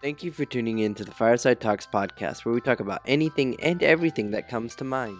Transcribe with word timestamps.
Thank 0.00 0.22
you 0.22 0.30
for 0.30 0.44
tuning 0.44 0.78
in 0.78 0.94
to 0.94 1.04
the 1.04 1.10
Fireside 1.10 1.60
Talks 1.60 1.84
podcast, 1.84 2.44
where 2.44 2.54
we 2.54 2.60
talk 2.60 2.78
about 2.78 3.02
anything 3.04 3.56
and 3.60 3.82
everything 3.82 4.30
that 4.30 4.48
comes 4.48 4.76
to 4.76 4.84
mind. 4.84 5.18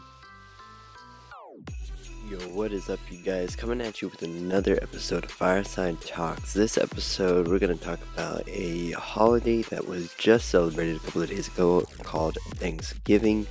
Yo, 2.31 2.39
what 2.51 2.71
is 2.71 2.88
up, 2.88 3.01
you 3.11 3.19
guys? 3.19 3.56
Coming 3.56 3.80
at 3.80 4.01
you 4.01 4.09
with 4.09 4.22
another 4.22 4.79
episode 4.80 5.25
of 5.25 5.33
Fireside 5.33 6.01
Talks. 6.03 6.53
This 6.53 6.79
episode, 6.79 7.49
we're 7.49 7.59
going 7.59 7.77
to 7.77 7.85
talk 7.85 7.99
about 8.14 8.49
a 8.49 8.93
holiday 8.93 9.62
that 9.62 9.89
was 9.89 10.14
just 10.14 10.49
celebrated 10.49 10.95
a 10.95 11.01
couple 11.01 11.23
of 11.23 11.31
days 11.31 11.49
ago 11.49 11.81
called 12.05 12.39
Thanksgiving. 12.55 13.49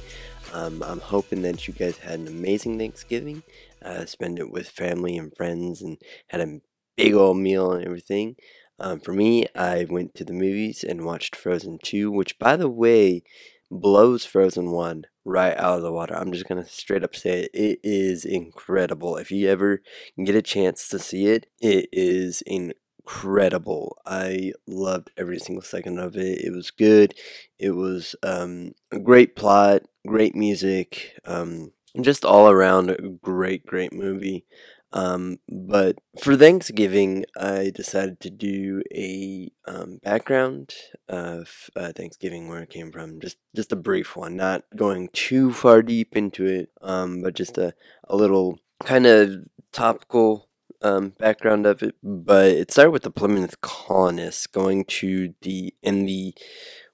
Um, 0.54 0.82
I'm 0.82 1.02
hoping 1.02 1.42
that 1.42 1.68
you 1.68 1.74
guys 1.74 1.98
had 1.98 2.22
an 2.22 2.28
amazing 2.28 2.80
Thanksgiving, 2.80 3.44
uh, 3.82 4.06
spend 4.06 4.40
it 4.40 4.50
with 4.50 4.70
family 4.70 5.18
and 5.18 5.36
friends, 5.36 5.82
and 5.82 5.98
had 6.28 6.40
a 6.40 6.62
big 6.96 7.16
old 7.16 7.36
meal 7.36 7.74
and 7.74 7.84
everything. 7.84 8.38
Um, 8.80 9.00
for 9.00 9.14
me, 9.14 9.48
I 9.56 9.86
went 9.90 10.14
to 10.16 10.24
the 10.24 10.34
movies 10.34 10.84
and 10.84 11.06
watched 11.06 11.36
Frozen 11.36 11.80
2, 11.84 12.12
which, 12.12 12.38
by 12.38 12.56
the 12.56 12.70
way, 12.70 13.24
blows 13.72 14.26
Frozen 14.26 14.72
1 14.72 15.06
right 15.26 15.58
out 15.58 15.78
of 15.78 15.82
the 15.84 15.92
water. 15.92 16.16
I'm 16.16 16.32
just 16.32 16.48
going 16.48 16.64
to 16.64 16.70
straight 16.70 17.04
up 17.04 17.16
say 17.16 17.44
it. 17.44 17.52
It 17.54 17.80
is 17.84 18.24
incredible. 18.24 19.18
If 19.18 19.32
you 19.32 19.50
ever 19.50 19.82
get 20.24 20.36
a 20.36 20.42
chance 20.42 20.88
to 20.90 21.00
see 21.00 21.28
it, 21.28 21.48
it 21.60 21.90
is 21.92 22.42
incredible. 22.44 23.98
I 24.06 24.54
loved 24.68 25.12
every 25.18 25.40
single 25.40 25.64
second 25.64 26.00
of 26.00 26.16
it. 26.16 26.42
It 26.42 26.52
was 26.54 26.72
good. 26.72 27.14
It 27.60 27.72
was 27.72 28.16
um, 28.24 28.74
a 28.92 29.00
great 29.00 29.36
plot, 29.36 29.84
great 30.06 30.36
music, 30.36 31.20
um, 31.26 31.72
just 32.00 32.24
all 32.24 32.50
around 32.50 32.92
a 32.92 33.10
great, 33.10 33.66
great 33.66 33.92
movie. 33.92 34.46
Um, 34.94 35.40
but 35.50 35.98
for 36.22 36.36
Thanksgiving, 36.38 37.26
I 37.38 37.72
decided 37.74 38.20
to 38.22 38.30
do 38.30 38.82
a 38.94 39.52
um, 39.66 40.00
background 40.02 40.74
of 41.10 41.70
uh, 41.76 41.92
Thanksgiving, 41.92 42.48
where 42.48 42.62
it 42.62 42.70
came 42.70 42.92
from. 42.92 43.20
Just 43.20 43.38
just 43.56 43.72
a 43.72 43.78
brief 43.78 44.16
one, 44.16 44.38
not 44.38 44.64
going 44.76 45.10
too 45.12 45.52
far 45.52 45.82
deep 45.82 46.16
into 46.16 46.46
it, 46.46 46.70
um, 46.82 47.22
but 47.22 47.36
just 47.36 47.58
a, 47.58 47.74
a 48.06 48.16
little 48.16 48.60
kind 48.84 49.06
of 49.06 49.46
topical 49.74 50.48
um, 50.82 51.10
background 51.10 51.66
of 51.66 51.84
it. 51.84 51.96
But 52.02 52.52
it 52.52 52.72
started 52.72 52.92
with 52.92 53.04
the 53.04 53.12
Plymouth 53.12 53.60
colonists 53.60 54.48
going 54.48 54.86
to 54.86 55.34
the 55.42 55.74
in 55.84 56.06
the 56.06 56.34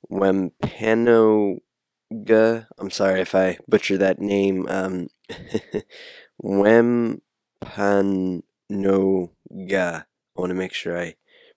Wampanoag. 0.09 1.59
I'm 2.11 2.91
sorry 2.91 3.21
if 3.21 3.35
I 3.35 3.57
butcher 3.67 3.97
that 3.99 4.19
name. 4.19 4.67
Um, 4.67 5.09
Wem 6.39 7.21
Panoga. 7.65 9.29
I 10.35 10.39
want 10.39 10.49
to 10.49 10.55
make 10.55 10.73
sure 10.73 10.97
I 10.99 11.15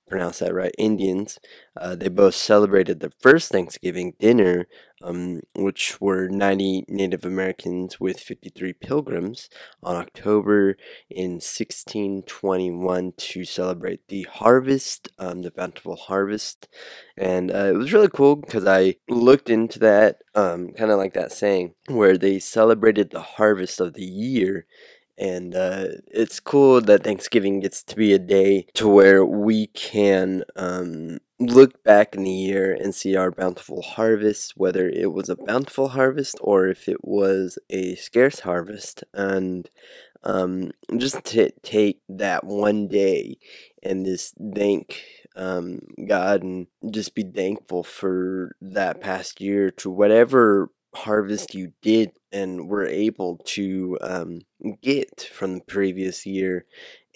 pronounce 0.09 0.39
that 0.39 0.55
right. 0.55 0.75
Indians. 0.79 1.39
Uh, 1.77 1.95
they 1.95 2.09
both 2.09 2.35
celebrated 2.35 3.01
their 3.01 3.13
first 3.21 3.51
Thanksgiving 3.51 4.15
dinner, 4.19 4.67
um, 5.03 5.41
which 5.55 6.01
were 6.01 6.29
90 6.29 6.85
Native 6.89 7.25
Americans 7.25 7.99
with 7.99 8.21
53 8.21 8.73
pilgrims, 8.75 9.49
on 9.83 9.97
October 9.97 10.77
in 11.11 11.33
1621 11.33 13.13
to 13.17 13.45
celebrate 13.45 14.07
the 14.09 14.27
harvest, 14.31 15.09
um, 15.19 15.43
the 15.43 15.51
bountiful 15.51 15.97
harvest. 15.97 16.69
And 17.17 17.51
uh, 17.51 17.71
it 17.73 17.77
was 17.77 17.93
really 17.93 18.09
cool 18.09 18.37
because 18.37 18.67
I 18.67 18.97
looked 19.09 19.51
into 19.51 19.79
that, 19.81 20.19
um, 20.35 20.73
kind 20.73 20.91
of 20.91 20.99
like 20.99 21.15
that 21.15 21.33
saying, 21.33 21.75
where 21.89 22.17
they 22.17 22.39
celebrated 22.39 23.11
the 23.11 23.23
harvest 23.23 23.81
of 23.81 23.95
the 23.95 24.05
year 24.05 24.67
and 25.19 25.55
uh, 25.55 25.87
it's 26.09 26.41
cool 26.41 26.81
that 26.83 27.05
Thanksgiving 27.05 27.61
gets 27.61 27.83
to 27.85 27.97
be 27.97 28.13
a 28.13 28.19
day 28.19 28.67
to 28.75 28.89
where 28.89 29.25
we 29.25 29.69
can 29.69 30.45
um, 30.57 31.19
look 31.39 31.83
back 31.85 32.15
in 32.15 32.25
the 32.25 32.31
year 32.31 32.73
and 32.75 32.95
see 32.95 33.17
our 33.17 33.31
bountiful 33.31 33.83
harvest, 33.83 34.55
whether 34.57 34.89
it 34.89 35.13
was 35.13 35.29
a 35.29 35.37
bountiful 35.37 35.89
harvest 35.89 36.37
or 36.41 36.69
if 36.69 36.89
it 36.89 37.05
was 37.05 37.59
a 37.71 37.95
scarce 37.97 38.41
harvest, 38.41 39.05
and 39.15 39.71
um, 40.25 40.73
just 40.97 41.25
to 41.27 41.51
take 41.63 42.01
that 42.09 42.45
one 42.45 42.89
day 42.89 43.39
and 43.83 44.05
just 44.05 44.35
thank 44.55 45.03
um, 45.37 45.81
God 46.09 46.43
and 46.43 46.67
just 46.91 47.15
be 47.15 47.23
thankful 47.23 47.83
for 47.85 48.57
that 48.61 49.01
past 49.01 49.41
year 49.41 49.71
to 49.73 49.91
whatever 49.91 50.71
harvest 50.97 51.55
you 51.55 51.73
did 51.83 52.13
and 52.33 52.69
were 52.69 52.87
able 52.87 53.39
to 53.45 53.99
um, 54.01 54.41
get 54.83 55.29
from 55.33 55.55
the 55.55 55.61
previous 55.65 56.27
year 56.27 56.67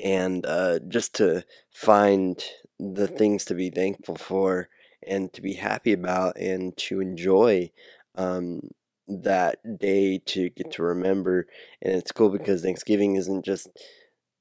and 0.03 0.47
uh, 0.47 0.79
just 0.89 1.15
to 1.17 1.45
find 1.73 2.43
the 2.79 3.07
things 3.07 3.45
to 3.45 3.55
be 3.55 3.71
thankful 3.71 4.15
for 4.17 4.69
and 5.07 5.33
to 5.33 5.43
be 5.43 5.55
happy 5.55 5.93
about 5.93 6.37
and 6.37 6.77
to 6.77 7.01
enjoy 7.01 7.71
um, 8.17 8.61
that 9.09 9.79
day 9.79 10.19
to 10.27 10.51
get 10.51 10.73
to 10.73 10.83
remember. 10.83 11.47
And 11.83 11.95
it's 11.95 12.13
cool 12.13 12.31
because 12.31 12.63
thanksgiving 12.63 13.17
isn't 13.17 13.45
just 13.45 13.69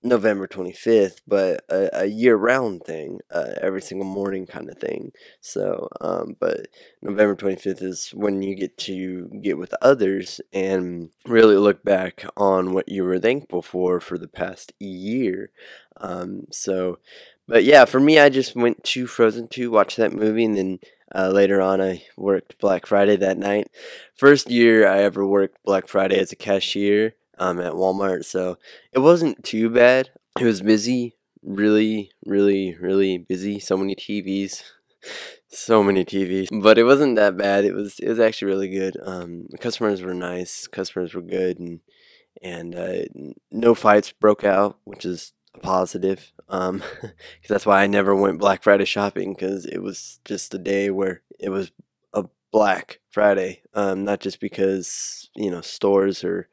November 0.02 0.48
25th, 0.48 1.22
but 1.28 1.64
a, 1.70 2.04
a 2.04 2.06
year 2.06 2.36
round 2.36 2.84
thing, 2.84 3.20
uh, 3.32 3.52
every 3.62 3.82
single 3.82 4.08
morning 4.08 4.46
kind 4.46 4.70
of 4.70 4.78
thing. 4.78 5.12
So, 5.42 5.90
um, 6.00 6.36
but 6.40 6.68
November 7.02 7.36
25th 7.36 7.82
is 7.84 8.10
when 8.14 8.42
you 8.42 8.56
get 8.56 8.78
to 8.80 9.30
get 9.42 9.58
with 9.58 9.74
others 9.82 10.40
and 10.54 11.10
really 11.26 11.58
look 11.58 11.84
back 11.84 12.26
on 12.38 12.74
what 12.74 12.90
you 12.90 13.04
were 13.04 13.20
thankful 13.20 13.62
for 13.62 14.00
for 14.00 14.18
the 14.18 14.28
past 14.28 14.72
year. 14.80 15.52
Um, 15.98 16.46
so, 16.50 17.00
but 17.48 17.66
yeah, 17.66 17.86
for 17.86 18.00
me, 18.00 18.20
I 18.20 18.30
just 18.30 18.56
went 18.56 18.84
to 18.86 19.06
Frozen 19.06 19.50
2, 19.50 19.70
watched 19.70 19.98
that 19.98 20.14
movie, 20.14 20.46
and 20.46 20.58
then 20.58 20.80
uh, 21.14 21.30
later 21.30 21.60
on, 21.60 21.82
I 21.82 22.04
worked 22.16 22.60
Black 22.60 22.86
Friday 22.86 23.16
that 23.18 23.38
night. 23.38 23.70
First 24.16 24.50
year 24.50 24.88
I 24.88 25.00
ever 25.00 25.26
worked 25.26 25.64
Black 25.66 25.88
Friday 25.88 26.20
as 26.20 26.32
a 26.32 26.36
cashier 26.36 27.16
um, 27.40 27.60
at 27.60 27.74
Walmart, 27.74 28.26
so 28.26 28.58
it 28.92 29.00
wasn't 29.00 29.44
too 29.44 29.70
bad. 29.70 30.10
It 30.40 30.46
was 30.46 30.62
busy, 30.62 31.16
really, 31.42 32.12
really, 32.26 32.76
really 32.80 33.18
busy. 33.18 33.60
So 33.60 33.78
many 33.78 33.96
TVs, 33.96 34.64
so 35.48 35.84
many 35.84 36.06
TVs, 36.06 36.48
but 36.62 36.78
it 36.78 36.84
wasn't 36.84 37.16
that 37.16 37.38
bad. 37.38 37.66
It 37.66 37.74
was 37.74 38.00
it 38.00 38.10
was 38.10 38.20
actually 38.20 38.52
really 38.52 38.70
good. 38.70 38.98
Um, 39.04 39.48
customers 39.60 40.02
were 40.02 40.14
nice, 40.14 40.68
customers 40.68 41.14
were 41.14 41.22
good, 41.22 41.60
and 41.60 41.80
and 42.42 42.76
uh, 42.76 43.34
no 43.52 43.76
fights 43.76 44.12
broke 44.12 44.44
out, 44.44 44.78
which 44.84 45.06
is 45.06 45.34
a 45.56 45.60
positive. 45.60 46.32
Um, 46.48 46.80
cause 47.02 47.12
that's 47.48 47.66
why 47.66 47.84
I 47.84 47.88
never 47.88 48.16
went 48.16 48.40
Black 48.40 48.64
Friday 48.64 48.86
shopping 48.86 49.34
because 49.34 49.66
it 49.66 49.80
was 49.80 50.20
just 50.26 50.54
a 50.54 50.58
day 50.58 50.90
where 50.90 51.22
it 51.40 51.50
was 51.50 51.72
a 52.14 52.26
Black 52.52 53.00
Friday. 53.10 53.62
Um, 53.74 54.04
not 54.04 54.20
just 54.20 54.40
because 54.40 55.30
you 55.36 55.50
know 55.52 55.62
stores 55.62 56.24
are 56.24 56.48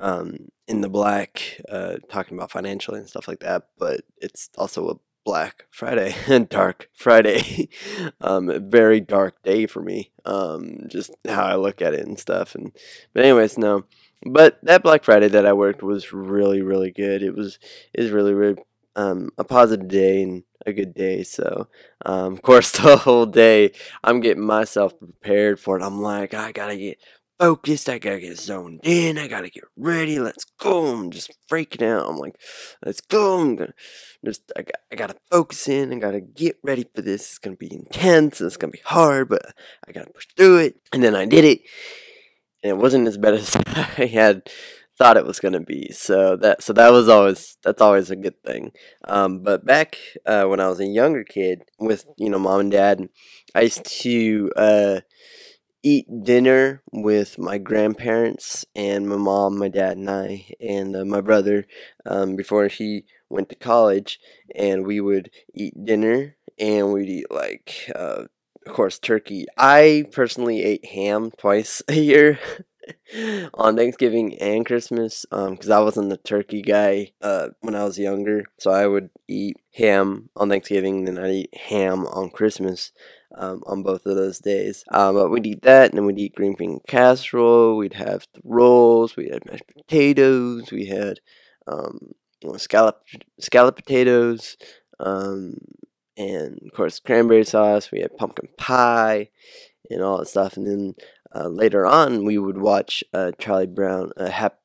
um, 0.00 0.48
in 0.66 0.80
the 0.80 0.88
black, 0.88 1.60
uh, 1.68 1.96
talking 2.08 2.36
about 2.36 2.50
financially 2.50 2.98
and 2.98 3.08
stuff 3.08 3.28
like 3.28 3.40
that. 3.40 3.68
But 3.78 4.02
it's 4.20 4.50
also 4.56 4.88
a 4.88 4.94
Black 5.24 5.66
Friday 5.70 6.14
and 6.28 6.48
Dark 6.48 6.88
Friday. 6.92 7.68
um, 8.20 8.48
a 8.50 8.58
very 8.58 9.00
dark 9.00 9.42
day 9.42 9.66
for 9.66 9.82
me. 9.82 10.12
Um, 10.24 10.80
just 10.88 11.10
how 11.26 11.44
I 11.44 11.56
look 11.56 11.82
at 11.82 11.94
it 11.94 12.06
and 12.06 12.18
stuff. 12.18 12.54
And 12.54 12.72
but 13.12 13.24
anyways, 13.24 13.58
no. 13.58 13.84
But 14.26 14.58
that 14.62 14.82
Black 14.82 15.04
Friday 15.04 15.28
that 15.28 15.46
I 15.46 15.52
worked 15.52 15.82
was 15.82 16.12
really 16.12 16.62
really 16.62 16.90
good. 16.90 17.22
It 17.22 17.34
was 17.34 17.58
is 17.94 18.10
really 18.10 18.34
really 18.34 18.62
um, 18.96 19.30
a 19.38 19.44
positive 19.44 19.88
day 19.88 20.22
and 20.22 20.44
a 20.66 20.72
good 20.72 20.94
day. 20.94 21.22
So, 21.24 21.68
um, 22.06 22.34
of 22.34 22.42
course, 22.42 22.70
the 22.78 22.96
whole 22.98 23.26
day 23.26 23.72
I'm 24.02 24.20
getting 24.20 24.44
myself 24.44 24.98
prepared 24.98 25.58
for 25.58 25.78
it. 25.78 25.82
I'm 25.82 26.00
like, 26.00 26.34
I 26.34 26.52
gotta 26.52 26.76
get 26.76 26.98
focused. 27.38 27.88
I 27.88 27.98
gotta 27.98 28.20
get 28.20 28.38
zoned 28.38 28.80
in. 28.82 29.18
I 29.18 29.28
gotta 29.28 29.50
get 29.50 29.64
ready. 29.76 30.18
Let's 30.18 30.44
go. 30.58 30.86
I'm 30.86 31.10
just 31.10 31.32
freaking 31.50 31.82
out. 31.82 32.08
I'm 32.08 32.16
like, 32.16 32.36
let's 32.84 33.00
go. 33.00 33.40
I'm 33.40 33.56
gonna 33.56 33.74
just, 34.24 34.50
I, 34.56 34.62
got, 34.62 34.74
I 34.92 34.96
gotta 34.96 35.16
focus 35.30 35.68
in. 35.68 35.92
I 35.92 35.98
gotta 35.98 36.20
get 36.20 36.56
ready 36.62 36.86
for 36.94 37.02
this. 37.02 37.22
It's 37.22 37.38
gonna 37.38 37.56
be 37.56 37.72
intense. 37.72 38.40
It's 38.40 38.56
gonna 38.56 38.70
be 38.70 38.82
hard, 38.84 39.28
but 39.28 39.42
I 39.86 39.92
gotta 39.92 40.10
push 40.10 40.26
through 40.36 40.58
it. 40.58 40.76
And 40.92 41.02
then 41.02 41.14
I 41.14 41.26
did 41.26 41.44
it. 41.44 41.60
And 42.62 42.70
it 42.70 42.78
wasn't 42.78 43.08
as 43.08 43.18
bad 43.18 43.34
as 43.34 43.56
I 43.56 44.06
had 44.06 44.48
thought 44.96 45.16
it 45.16 45.26
was 45.26 45.40
gonna 45.40 45.60
be. 45.60 45.90
So 45.92 46.36
that 46.36 46.62
so 46.62 46.72
that 46.72 46.92
was 46.92 47.08
always 47.08 47.56
that's 47.62 47.82
always 47.82 48.10
a 48.10 48.16
good 48.16 48.40
thing. 48.44 48.72
Um, 49.06 49.40
but 49.40 49.64
back 49.64 49.98
uh, 50.26 50.44
when 50.44 50.60
I 50.60 50.68
was 50.68 50.80
a 50.80 50.86
younger 50.86 51.24
kid 51.24 51.62
with 51.78 52.06
you 52.16 52.30
know 52.30 52.38
mom 52.38 52.60
and 52.60 52.70
dad, 52.70 53.08
I 53.54 53.62
used 53.62 53.84
to 54.02 54.52
uh, 54.56 55.00
eat 55.84 56.06
dinner 56.24 56.82
with 56.92 57.38
my 57.38 57.58
grandparents 57.58 58.66
and 58.74 59.08
my 59.08 59.16
mom, 59.16 59.58
my 59.58 59.68
dad, 59.68 59.98
and 59.98 60.10
I, 60.10 60.46
and 60.60 60.96
uh, 60.96 61.04
my 61.04 61.20
brother 61.20 61.66
um, 62.06 62.36
before 62.36 62.68
he 62.68 63.04
went 63.30 63.50
to 63.50 63.56
college. 63.56 64.18
And 64.56 64.86
we 64.86 65.00
would 65.00 65.30
eat 65.54 65.74
dinner 65.84 66.36
and 66.58 66.92
we'd 66.92 67.08
eat, 67.10 67.30
like, 67.30 67.90
uh, 67.94 68.24
of 68.66 68.72
course, 68.74 68.98
turkey. 68.98 69.46
I 69.58 70.06
personally 70.12 70.62
ate 70.64 70.86
ham 70.86 71.30
twice 71.38 71.82
a 71.88 71.94
year. 71.94 72.40
On 73.54 73.76
Thanksgiving 73.76 74.36
and 74.38 74.66
Christmas 74.66 75.24
because 75.30 75.70
um, 75.70 75.78
I 75.78 75.80
wasn't 75.80 76.10
the 76.10 76.16
turkey 76.16 76.62
guy 76.62 77.12
uh, 77.22 77.48
when 77.60 77.74
I 77.74 77.84
was 77.84 77.98
younger. 77.98 78.44
So 78.58 78.70
I 78.70 78.86
would 78.86 79.10
eat 79.28 79.56
ham 79.74 80.30
on 80.36 80.48
Thanksgiving, 80.48 81.04
then 81.04 81.18
I'd 81.18 81.30
eat 81.30 81.56
ham 81.56 82.06
on 82.06 82.30
Christmas. 82.30 82.92
Um, 83.36 83.64
on 83.66 83.82
both 83.82 84.06
of 84.06 84.14
those 84.14 84.38
days. 84.38 84.84
Um, 84.92 85.16
but 85.16 85.28
we'd 85.28 85.44
eat 85.44 85.62
that, 85.62 85.90
and 85.90 85.98
then 85.98 86.06
we'd 86.06 86.20
eat 86.20 86.36
green 86.36 86.54
bean 86.56 86.78
casserole. 86.86 87.76
We'd 87.76 87.94
have 87.94 88.28
rolls. 88.44 89.16
We 89.16 89.28
had 89.28 89.44
mashed 89.44 89.66
potatoes. 89.66 90.70
We 90.70 90.86
had 90.86 91.18
um, 91.66 92.14
scallop 92.58 93.02
scallop 93.40 93.74
potatoes, 93.74 94.56
um, 95.00 95.56
and 96.16 96.60
of 96.64 96.72
course 96.74 97.00
cranberry 97.00 97.42
sauce. 97.42 97.90
We 97.90 98.02
had 98.02 98.16
pumpkin 98.16 98.48
pie, 98.56 99.30
and 99.90 100.02
all 100.02 100.18
that 100.18 100.28
stuff. 100.28 100.56
And 100.56 100.66
then 100.66 100.94
uh, 101.34 101.48
later 101.48 101.86
on, 101.86 102.24
we 102.24 102.38
would 102.38 102.58
watch 102.58 103.02
uh, 103.12 103.32
Charlie 103.38 103.66
Brown. 103.66 104.12
Uh, 104.16 104.30
hap- 104.30 104.60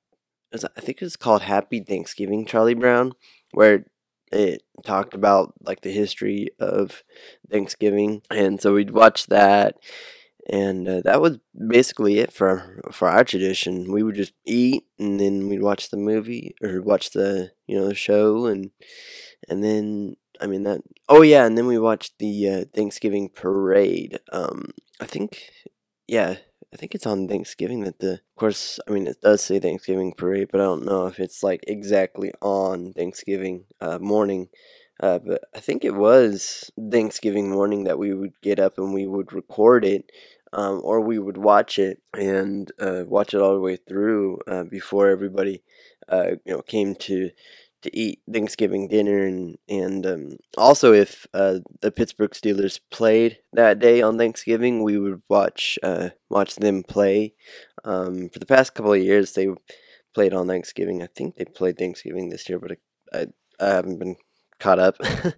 I 0.54 0.82
think 0.82 1.02
it 1.02 1.06
was 1.06 1.16
called 1.16 1.44
Happy 1.44 1.80
Thanksgiving, 1.80 2.46
Charlie 2.46 2.74
Brown, 2.74 3.14
where 3.52 3.86
it 4.32 4.64
talked 4.84 5.14
about 5.14 5.54
like 5.62 5.82
the 5.82 5.92
history 5.92 6.50
of 6.60 7.04
Thanksgiving, 7.52 8.22
and 8.30 8.62
so 8.62 8.74
we'd 8.74 8.92
watch 8.92 9.28
that, 9.28 9.76
and 10.50 10.88
uh, 10.88 11.02
that 11.04 11.22
was 11.22 11.40
basically 11.68 12.20
it 12.20 12.32
for 12.32 12.82
for 12.92 13.10
our 13.10 13.24
tradition. 13.24 13.92
We 13.92 14.04
would 14.04 14.16
just 14.16 14.34
eat, 14.46 14.84
and 14.98 15.20
then 15.20 15.50
we'd 15.50 15.62
watch 15.62 15.90
the 15.90 15.98
movie 15.98 16.56
or 16.64 16.82
watch 16.82 17.12
the 17.12 17.52
you 17.68 17.78
know 17.78 17.88
the 17.88 17.96
show, 17.96 18.46
and 18.46 18.72
and 19.48 19.64
then 19.64 20.16
I 20.42 20.48
mean 20.48 20.64
that. 20.64 20.82
Oh 21.08 21.22
yeah, 21.22 21.46
and 21.46 21.58
then 21.58 21.68
we 21.68 21.78
watched 21.78 22.18
the 22.20 22.50
uh, 22.50 22.66
Thanksgiving 22.74 23.30
parade. 23.30 24.20
Um, 24.32 24.72
I 25.00 25.06
think, 25.06 25.50
yeah, 26.08 26.38
I 26.74 26.78
think 26.78 26.94
it's 26.94 27.08
on 27.08 27.28
Thanksgiving 27.28 27.82
that 27.82 28.00
the, 28.00 28.14
of 28.14 28.36
course, 28.36 28.80
I 28.88 28.92
mean, 28.92 29.08
it 29.08 29.22
does 29.22 29.44
say 29.44 29.60
Thanksgiving 29.60 30.14
parade, 30.14 30.50
but 30.52 30.62
I 30.62 30.66
don't 30.66 30.86
know 30.86 31.08
if 31.08 31.20
it's 31.20 31.42
like 31.42 31.64
exactly 31.68 32.32
on 32.42 32.94
Thanksgiving 32.94 33.66
uh, 33.82 33.98
morning. 34.00 34.50
Uh, 35.02 35.18
but 35.18 35.46
I 35.56 35.60
think 35.60 35.84
it 35.84 35.96
was 35.96 36.70
Thanksgiving 36.92 37.50
morning 37.50 37.86
that 37.86 37.98
we 37.98 38.14
would 38.14 38.34
get 38.42 38.60
up 38.60 38.78
and 38.78 38.94
we 38.94 39.08
would 39.08 39.34
record 39.34 39.84
it, 39.84 40.12
um, 40.54 40.82
or 40.84 41.02
we 41.02 41.18
would 41.18 41.38
watch 41.38 41.80
it 41.80 42.02
and 42.16 42.72
uh, 42.80 43.04
watch 43.08 43.34
it 43.34 43.42
all 43.42 43.54
the 43.54 43.62
way 43.62 43.78
through 43.78 44.40
uh, 44.48 44.64
before 44.66 45.10
everybody, 45.10 45.64
uh, 46.08 46.32
you 46.46 46.54
know, 46.54 46.62
came 46.62 46.94
to 46.96 47.32
to 47.82 47.98
eat 47.98 48.22
Thanksgiving 48.32 48.88
dinner, 48.88 49.26
and 49.26 49.58
and 49.68 50.06
um, 50.06 50.38
also 50.58 50.94
if 50.94 51.26
uh, 51.34 51.60
the 51.82 51.92
Pittsburgh 51.92 52.32
Steelers 52.32 52.80
played 52.92 53.40
that 53.54 53.80
day 53.80 54.02
on 54.02 54.18
Thanksgiving, 54.18 54.84
we 54.84 54.98
would 54.98 55.22
watch 55.30 55.80
uh, 55.84 56.10
watch 56.30 56.56
them 56.56 56.84
play. 56.84 57.34
Um, 57.84 58.30
for 58.30 58.40
the 58.40 58.46
past 58.46 58.74
couple 58.74 58.94
of 58.94 59.02
years, 59.02 59.34
they 59.34 59.48
played 60.14 60.34
on 60.34 60.48
Thanksgiving. 60.48 61.02
I 61.02 61.08
think 61.08 61.36
they 61.36 61.46
played 61.46 61.78
Thanksgiving 61.78 62.30
this 62.30 62.50
year, 62.50 62.60
but 62.60 62.74
I, 63.14 63.18
I, 63.18 63.26
I 63.60 63.70
haven't 63.70 64.00
been 64.00 64.16
caught 64.60 64.80
up. 64.80 64.96
I 65.02 65.34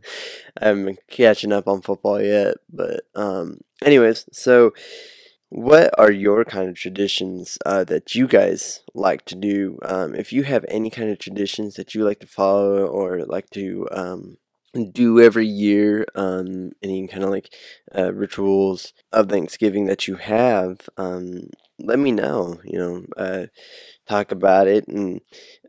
haven't 0.59 0.85
been 0.85 0.97
catching 1.09 1.51
up 1.51 1.67
on 1.67 1.81
football 1.81 2.21
yet. 2.21 2.55
But 2.71 3.01
um, 3.15 3.61
anyways, 3.83 4.25
so 4.31 4.73
what 5.51 5.93
are 5.99 6.11
your 6.11 6.45
kind 6.45 6.69
of 6.69 6.75
traditions 6.75 7.57
uh, 7.65 7.83
that 7.83 8.15
you 8.15 8.25
guys 8.25 8.83
like 8.93 9.25
to 9.25 9.35
do? 9.35 9.77
Um, 9.83 10.15
if 10.15 10.31
you 10.31 10.43
have 10.43 10.63
any 10.69 10.89
kind 10.89 11.09
of 11.09 11.19
traditions 11.19 11.75
that 11.75 11.93
you 11.93 12.05
like 12.05 12.21
to 12.21 12.27
follow 12.27 12.85
or 12.85 13.25
like 13.25 13.49
to 13.49 13.85
um, 13.91 14.37
do 14.93 15.19
every 15.19 15.45
year, 15.45 16.05
um, 16.15 16.71
any 16.81 17.05
kind 17.05 17.25
of 17.25 17.31
like 17.31 17.53
uh, 17.93 18.13
rituals 18.13 18.93
of 19.11 19.27
Thanksgiving 19.27 19.87
that 19.87 20.07
you 20.07 20.15
have, 20.15 20.89
um, 20.95 21.49
let 21.77 21.99
me 21.99 22.13
know. 22.13 22.61
You 22.63 22.79
know, 22.79 23.05
uh, 23.17 23.47
talk 24.07 24.31
about 24.31 24.67
it 24.67 24.87
and 24.87 25.19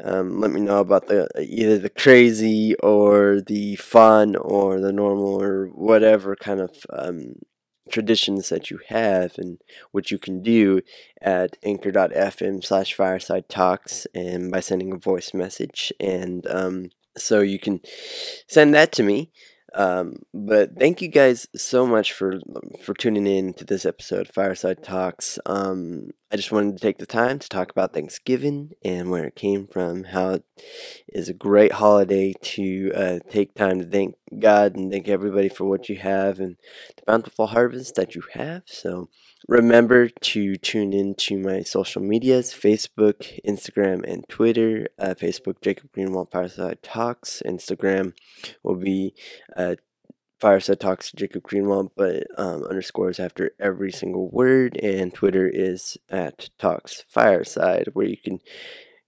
um, 0.04 0.40
let 0.40 0.52
me 0.52 0.60
know 0.60 0.78
about 0.78 1.08
the 1.08 1.26
either 1.40 1.78
the 1.78 1.90
crazy 1.90 2.76
or 2.76 3.40
the 3.40 3.74
fun 3.76 4.36
or 4.36 4.80
the 4.80 4.92
normal 4.92 5.42
or 5.42 5.66
whatever 5.66 6.36
kind 6.36 6.60
of 6.60 6.70
um, 6.90 7.34
traditions 7.90 8.48
that 8.48 8.70
you 8.70 8.78
have 8.88 9.36
and 9.38 9.58
what 9.90 10.10
you 10.10 10.18
can 10.18 10.42
do 10.42 10.80
at 11.20 11.56
anchor.fm 11.62 12.64
slash 12.64 12.94
fireside 12.94 13.48
talks 13.48 14.06
and 14.14 14.50
by 14.50 14.60
sending 14.60 14.92
a 14.92 14.96
voice 14.96 15.34
message 15.34 15.92
and 15.98 16.46
um, 16.46 16.90
so 17.16 17.40
you 17.40 17.58
can 17.58 17.80
send 18.48 18.74
that 18.74 18.92
to 18.92 19.02
me 19.02 19.30
um, 19.74 20.16
but 20.34 20.78
thank 20.78 21.00
you 21.00 21.08
guys 21.08 21.48
so 21.56 21.86
much 21.86 22.12
for 22.12 22.40
for 22.82 22.94
tuning 22.94 23.26
in 23.26 23.54
to 23.54 23.64
this 23.64 23.86
episode 23.86 24.28
Fireside 24.28 24.82
Talks. 24.82 25.38
Um, 25.46 26.10
I 26.32 26.36
just 26.36 26.50
wanted 26.50 26.78
to 26.78 26.80
take 26.80 26.96
the 26.96 27.04
time 27.04 27.38
to 27.40 27.48
talk 27.48 27.70
about 27.70 27.92
Thanksgiving 27.92 28.72
and 28.82 29.10
where 29.10 29.24
it 29.24 29.36
came 29.36 29.66
from, 29.66 30.04
how 30.04 30.30
it 30.30 30.44
is 31.12 31.28
a 31.28 31.34
great 31.34 31.72
holiday 31.72 32.32
to 32.40 32.90
uh, 32.94 33.18
take 33.28 33.54
time 33.54 33.80
to 33.80 33.84
thank 33.84 34.14
God 34.38 34.74
and 34.74 34.90
thank 34.90 35.08
everybody 35.08 35.50
for 35.50 35.64
what 35.64 35.90
you 35.90 35.96
have 35.96 36.40
and 36.40 36.56
the 36.96 37.02
bountiful 37.06 37.48
harvest 37.48 37.96
that 37.96 38.14
you 38.14 38.22
have. 38.32 38.62
So 38.64 39.10
remember 39.46 40.08
to 40.08 40.56
tune 40.56 40.94
in 40.94 41.16
to 41.16 41.36
my 41.36 41.64
social 41.64 42.00
medias 42.00 42.54
Facebook, 42.54 43.38
Instagram, 43.46 44.02
and 44.10 44.26
Twitter. 44.26 44.88
Uh, 44.98 45.12
Facebook, 45.14 45.60
Jacob 45.60 45.92
Greenwalt 45.92 46.30
Fireside 46.30 46.82
Talks. 46.82 47.42
Instagram 47.44 48.14
will 48.62 48.76
be 48.76 49.12
uh, 49.54 49.74
Fireside 50.42 50.80
Talks 50.80 51.08
to 51.08 51.16
Jacob 51.16 51.44
Greenwalt, 51.44 51.90
but 51.96 52.26
um, 52.36 52.64
underscores 52.64 53.20
after 53.20 53.52
every 53.60 53.92
single 53.92 54.28
word. 54.28 54.76
And 54.82 55.14
Twitter 55.14 55.48
is 55.48 55.96
at 56.10 56.50
Talks 56.58 57.04
Fireside, 57.06 57.90
where 57.92 58.08
you 58.08 58.16
can 58.16 58.40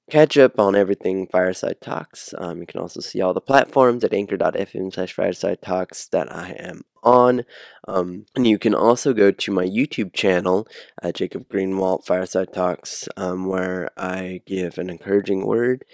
catch 0.08 0.38
up 0.38 0.60
on 0.60 0.76
everything 0.76 1.26
Fireside 1.26 1.80
Talks. 1.80 2.34
Um, 2.38 2.60
you 2.60 2.68
can 2.68 2.80
also 2.80 3.00
see 3.00 3.20
all 3.20 3.34
the 3.34 3.40
platforms 3.40 4.04
at 4.04 4.14
anchor.fm 4.14 4.94
slash 4.94 5.12
Fireside 5.12 5.60
Talks 5.60 6.06
that 6.06 6.32
I 6.32 6.50
am 6.52 6.82
on. 7.02 7.42
Um, 7.88 8.26
and 8.36 8.46
you 8.46 8.56
can 8.56 8.72
also 8.72 9.12
go 9.12 9.32
to 9.32 9.52
my 9.52 9.66
YouTube 9.66 10.12
channel, 10.12 10.68
uh, 11.02 11.10
Jacob 11.10 11.48
Greenwalt 11.48 12.06
Fireside 12.06 12.52
Talks, 12.52 13.08
um, 13.16 13.46
where 13.46 13.90
I 13.96 14.40
give 14.46 14.78
an 14.78 14.88
encouraging 14.88 15.44
word. 15.44 15.84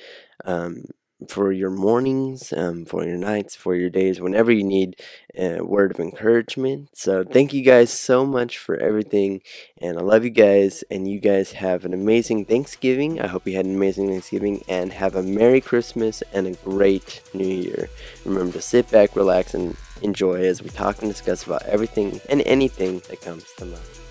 Um, 0.44 0.84
for 1.28 1.52
your 1.52 1.70
mornings, 1.70 2.52
um, 2.52 2.84
for 2.84 3.05
your 3.05 3.17
nights, 3.17 3.55
for 3.55 3.75
your 3.75 3.90
days, 3.90 4.20
whenever 4.20 4.50
you 4.50 4.64
need 4.64 4.96
a 5.37 5.61
word 5.61 5.90
of 5.90 6.00
encouragement. 6.00 6.90
So, 6.96 7.25
thank 7.25 7.52
you 7.52 7.62
guys 7.62 7.90
so 7.90 8.26
much 8.26 8.58
for 8.58 8.76
everything, 8.76 9.43
and 9.81 9.99
I 9.99 10.02
love 10.02 10.25
you 10.25 10.31
guys. 10.31 10.82
And 10.90 11.06
you 11.08 11.20
guys 11.20 11.52
have 11.52 11.84
an 11.84 11.94
amazing 11.94 12.46
Thanksgiving. 12.46 13.20
I 13.20 13.26
hope 13.26 13.46
you 13.46 13.56
had 13.56 13.67
an 13.67 13.75
amazing 13.75 14.08
Thanksgiving, 14.08 14.64
and 14.69 14.93
have 14.93 15.14
a 15.14 15.22
Merry 15.22 15.61
Christmas 15.61 16.22
and 16.32 16.46
a 16.46 16.52
great 16.52 17.22
New 17.34 17.46
Year. 17.46 17.88
Remember 18.25 18.52
to 18.52 18.62
sit 18.62 18.90
back, 18.90 19.17
relax, 19.17 19.55
and 19.55 19.76
enjoy 20.02 20.43
as 20.44 20.62
we 20.62 20.70
talk 20.70 21.00
and 21.02 21.11
discuss 21.11 21.44
about 21.44 21.62
everything 21.62 22.20
and 22.29 22.43
anything 22.43 23.03
that 23.08 23.20
comes 23.20 23.44
to 23.58 23.65
mind. 23.65 24.09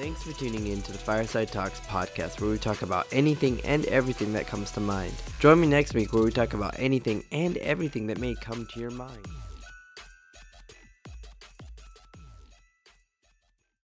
Thanks 0.00 0.22
for 0.22 0.32
tuning 0.32 0.68
in 0.68 0.80
to 0.80 0.92
the 0.92 0.98
Fireside 0.98 1.52
Talks 1.52 1.78
podcast, 1.80 2.40
where 2.40 2.50
we 2.50 2.56
talk 2.56 2.80
about 2.80 3.06
anything 3.12 3.60
and 3.66 3.84
everything 3.84 4.32
that 4.32 4.46
comes 4.46 4.70
to 4.70 4.80
mind. 4.80 5.12
Join 5.40 5.60
me 5.60 5.66
next 5.66 5.92
week 5.92 6.14
where 6.14 6.22
we 6.22 6.30
talk 6.30 6.54
about 6.54 6.74
anything 6.78 7.22
and 7.32 7.58
everything 7.58 8.06
that 8.06 8.16
may 8.16 8.34
come 8.34 8.64
to 8.64 8.80
your 8.80 8.92
mind. 8.92 9.28